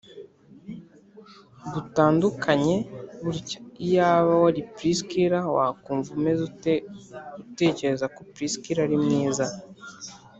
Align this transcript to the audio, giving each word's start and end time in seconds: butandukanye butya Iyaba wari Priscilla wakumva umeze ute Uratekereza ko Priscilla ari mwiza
butandukanye 1.71 2.75
butya 3.23 3.57
Iyaba 3.85 4.33
wari 4.43 4.61
Priscilla 4.75 5.39
wakumva 5.55 6.09
umeze 6.17 6.41
ute 6.49 6.73
Uratekereza 7.33 8.05
ko 8.15 8.19
Priscilla 8.33 8.81
ari 8.85 8.97
mwiza 9.03 9.45